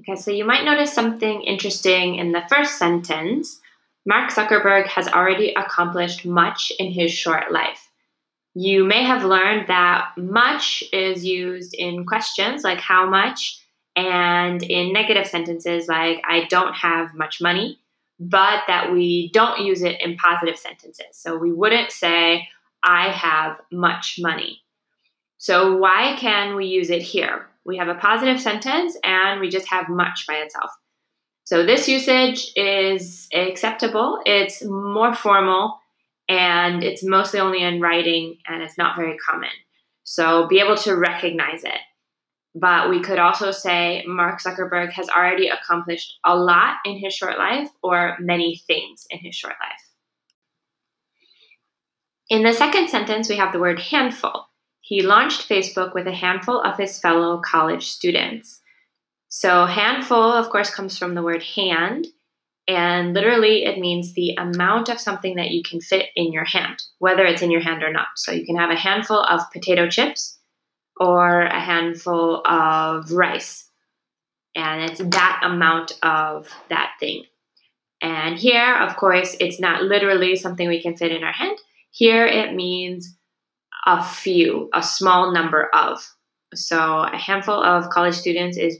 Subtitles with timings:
[0.00, 3.60] Okay, so you might notice something interesting in the first sentence.
[4.04, 7.90] Mark Zuckerberg has already accomplished much in his short life.
[8.54, 13.60] You may have learned that much is used in questions like how much
[13.96, 17.78] and in negative sentences like I don't have much money,
[18.20, 21.06] but that we don't use it in positive sentences.
[21.12, 22.48] So we wouldn't say
[22.82, 24.62] I have much money.
[25.38, 27.46] So why can we use it here?
[27.64, 30.70] We have a positive sentence and we just have much by itself.
[31.44, 34.20] So this usage is acceptable.
[34.24, 35.78] It's more formal
[36.28, 39.50] and it's mostly only in writing and it's not very common.
[40.04, 41.80] So be able to recognize it.
[42.54, 47.38] But we could also say Mark Zuckerberg has already accomplished a lot in his short
[47.38, 49.90] life or many things in his short life.
[52.28, 54.46] In the second sentence, we have the word handful.
[54.86, 58.60] He launched Facebook with a handful of his fellow college students.
[59.28, 62.06] So, handful, of course, comes from the word hand,
[62.68, 66.84] and literally it means the amount of something that you can fit in your hand,
[67.00, 68.06] whether it's in your hand or not.
[68.14, 70.38] So, you can have a handful of potato chips
[71.00, 73.68] or a handful of rice,
[74.54, 77.24] and it's that amount of that thing.
[78.00, 81.58] And here, of course, it's not literally something we can fit in our hand
[81.96, 83.15] here it means
[83.86, 86.04] a few, a small number of.
[86.54, 88.78] So a handful of college students is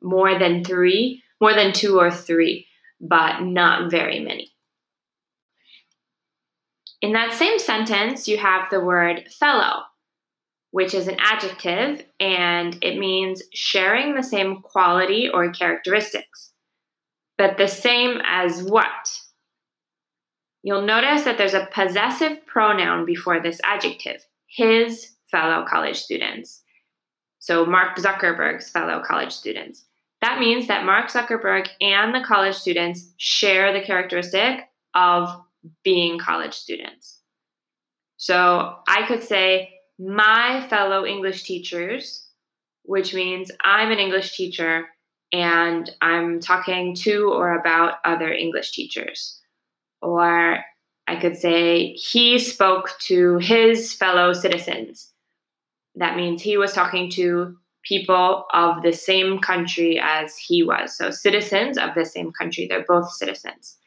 [0.00, 2.66] more than three, more than two or three,
[3.00, 4.52] but not very many.
[7.00, 9.82] In that same sentence, you have the word fellow,
[10.70, 16.52] which is an adjective and it means sharing the same quality or characteristics.
[17.36, 19.20] But the same as what?
[20.64, 26.62] You'll notice that there's a possessive pronoun before this adjective, his fellow college students.
[27.38, 29.84] So, Mark Zuckerberg's fellow college students.
[30.20, 34.60] That means that Mark Zuckerberg and the college students share the characteristic
[34.94, 35.28] of
[35.84, 37.20] being college students.
[38.16, 42.28] So, I could say, my fellow English teachers,
[42.82, 44.86] which means I'm an English teacher
[45.32, 49.40] and I'm talking to or about other English teachers.
[50.00, 50.58] Or
[51.08, 55.10] I could say he spoke to his fellow citizens.
[55.94, 60.94] That means he was talking to people of the same country as he was.
[60.94, 63.78] So, citizens of the same country, they're both citizens.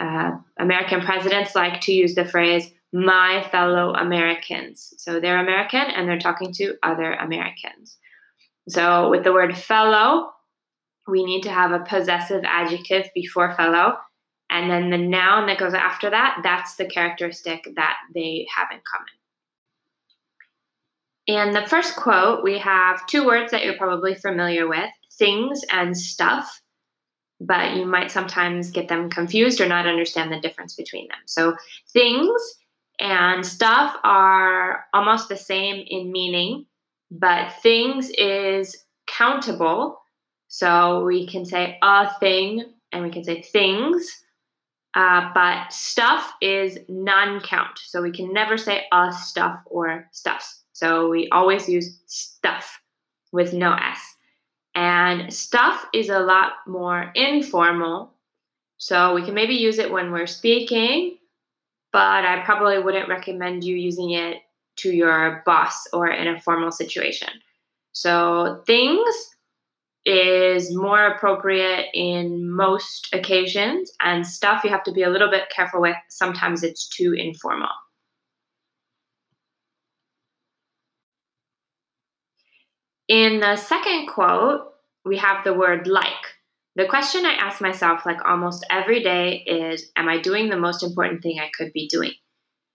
[0.00, 4.94] Uh, American presidents like to use the phrase, my fellow Americans.
[4.98, 7.96] So, they're American and they're talking to other Americans.
[8.68, 10.30] So, with the word fellow,
[11.06, 13.96] we need to have a possessive adjective before fellow
[14.50, 18.80] and then the noun that goes after that, that's the characteristic that they have in
[18.90, 19.08] common.
[21.26, 24.88] In the first quote, we have two words that you're probably familiar with
[25.18, 26.62] things and stuff,
[27.38, 31.18] but you might sometimes get them confused or not understand the difference between them.
[31.26, 31.54] So,
[31.92, 32.40] things
[32.98, 36.64] and stuff are almost the same in meaning,
[37.10, 40.00] but things is countable.
[40.46, 44.10] So, we can say a thing and we can say things
[44.98, 47.78] uh, but stuff is non count.
[47.78, 50.64] So we can never say a stuff or stuffs.
[50.72, 52.80] So we always use stuff
[53.30, 54.00] with no S.
[54.74, 58.12] And stuff is a lot more informal.
[58.78, 61.18] So we can maybe use it when we're speaking,
[61.92, 64.38] but I probably wouldn't recommend you using it
[64.78, 67.28] to your boss or in a formal situation.
[67.92, 69.36] So things
[70.08, 75.50] is more appropriate in most occasions, and stuff you have to be a little bit
[75.54, 75.96] careful with.
[76.08, 77.68] Sometimes it's too informal.
[83.08, 84.72] In the second quote,
[85.04, 86.08] we have the word like.
[86.76, 90.82] The question I ask myself, like almost every day, is Am I doing the most
[90.82, 92.12] important thing I could be doing?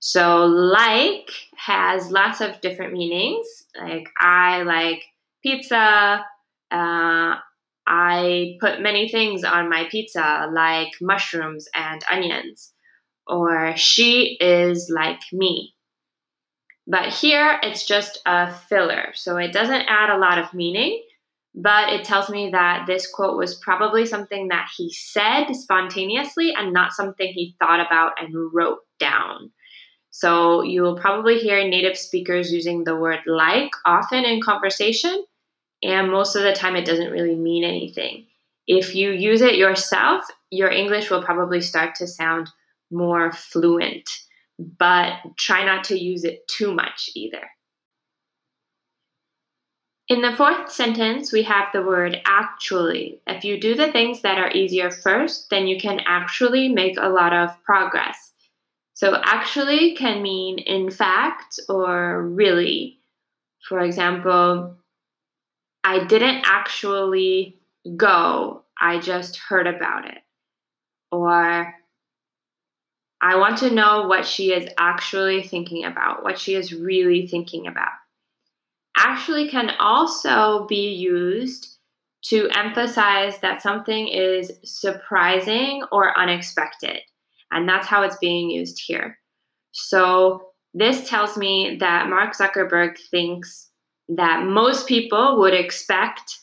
[0.00, 3.46] So, like has lots of different meanings.
[3.80, 5.04] Like, I like
[5.42, 6.24] pizza,
[6.74, 7.36] uh,
[7.86, 12.72] I put many things on my pizza, like mushrooms and onions,
[13.26, 15.74] or she is like me.
[16.86, 21.02] But here it's just a filler, so it doesn't add a lot of meaning,
[21.54, 26.72] but it tells me that this quote was probably something that he said spontaneously and
[26.72, 29.52] not something he thought about and wrote down.
[30.10, 35.24] So you will probably hear native speakers using the word like often in conversation
[35.84, 38.26] and most of the time it doesn't really mean anything.
[38.66, 42.48] If you use it yourself, your English will probably start to sound
[42.90, 44.08] more fluent,
[44.58, 47.50] but try not to use it too much either.
[50.08, 53.20] In the fourth sentence, we have the word actually.
[53.26, 57.08] If you do the things that are easier first, then you can actually make a
[57.08, 58.32] lot of progress.
[58.94, 62.98] So, actually can mean in fact or really.
[63.68, 64.76] For example,
[65.84, 67.60] I didn't actually
[67.96, 70.18] go, I just heard about it.
[71.12, 71.74] Or
[73.20, 77.66] I want to know what she is actually thinking about, what she is really thinking
[77.66, 77.92] about.
[78.96, 81.78] Actually, can also be used
[82.26, 87.00] to emphasize that something is surprising or unexpected.
[87.50, 89.18] And that's how it's being used here.
[89.72, 93.70] So, this tells me that Mark Zuckerberg thinks
[94.08, 96.38] that most people would expect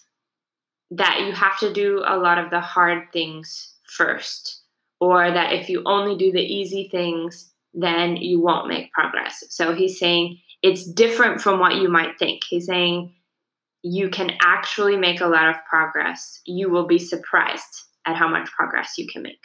[0.92, 4.62] that you have to do a lot of the hard things first,
[5.00, 9.44] or that if you only do the easy things, then you won't make progress.
[9.50, 12.44] So he's saying it's different from what you might think.
[12.44, 13.14] He's saying
[13.84, 16.42] you can actually make a lot of progress.
[16.46, 19.42] You will be surprised at how much progress you can make.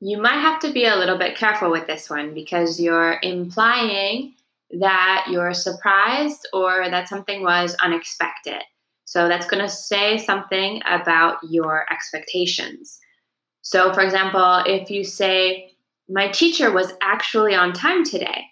[0.00, 4.34] You might have to be a little bit careful with this one because you're implying
[4.80, 8.62] that you're surprised or that something was unexpected.
[9.04, 12.98] So that's going to say something about your expectations.
[13.60, 15.68] So, for example, if you say,
[16.08, 18.44] My teacher was actually on time today,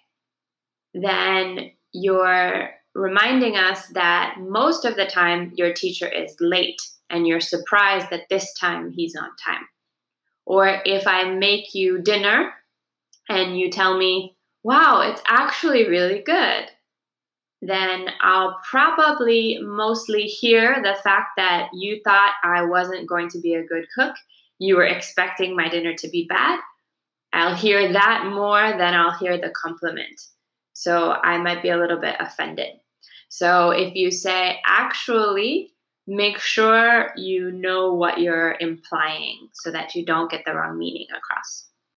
[0.93, 7.41] then you're reminding us that most of the time your teacher is late and you're
[7.41, 9.65] surprised that this time he's on time.
[10.45, 12.53] Or if I make you dinner
[13.29, 16.65] and you tell me, wow, it's actually really good,
[17.61, 23.53] then I'll probably mostly hear the fact that you thought I wasn't going to be
[23.53, 24.15] a good cook.
[24.59, 26.59] You were expecting my dinner to be bad.
[27.33, 30.19] I'll hear that more than I'll hear the compliment.
[30.73, 32.73] So I might be a little bit offended.
[33.29, 35.73] So if you say, actually,
[36.07, 41.07] make sure you know what you're implying so that you don't get the wrong meaning
[41.15, 41.70] across.